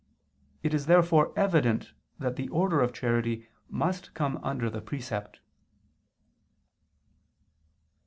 [0.63, 5.41] It is therefore evident that the order of charity must come under the precept.